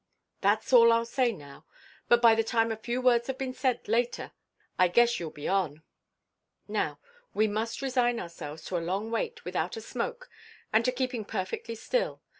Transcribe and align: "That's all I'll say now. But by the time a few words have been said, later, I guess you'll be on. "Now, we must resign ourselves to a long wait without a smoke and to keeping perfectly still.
"That's 0.41 0.73
all 0.73 0.91
I'll 0.91 1.05
say 1.05 1.31
now. 1.31 1.67
But 2.07 2.23
by 2.23 2.33
the 2.33 2.43
time 2.43 2.71
a 2.71 2.75
few 2.75 2.99
words 3.03 3.27
have 3.27 3.37
been 3.37 3.53
said, 3.53 3.87
later, 3.87 4.31
I 4.79 4.87
guess 4.87 5.19
you'll 5.19 5.29
be 5.29 5.47
on. 5.47 5.83
"Now, 6.67 6.99
we 7.35 7.47
must 7.47 7.83
resign 7.83 8.19
ourselves 8.19 8.65
to 8.65 8.77
a 8.77 8.79
long 8.79 9.11
wait 9.11 9.45
without 9.45 9.77
a 9.77 9.79
smoke 9.81 10.27
and 10.73 10.83
to 10.85 10.91
keeping 10.91 11.23
perfectly 11.23 11.75
still. 11.75 12.19